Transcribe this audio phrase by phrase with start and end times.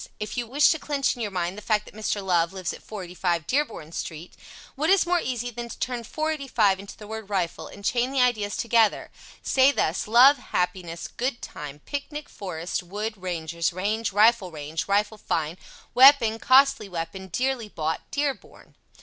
[0.19, 2.25] If you wish to clinch in your mind the fact that Mr.
[2.25, 4.33] Love lives at 485 Dearborn Street,
[4.73, 8.19] what is more easy than to turn 485 into the word "rifle" and chain the
[8.19, 9.11] ideas together,
[9.43, 15.55] say thus: "Love happiness good time picnic forest wood rangers range rifle range rifle fine
[15.93, 18.73] weapon costly weapon dearly bought Dearborn."